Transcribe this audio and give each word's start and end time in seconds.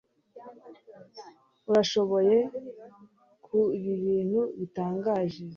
Urashoboye 1.69 2.37
ku 3.45 3.59
ibintu 3.95 4.41
bitangaje. 4.59 5.43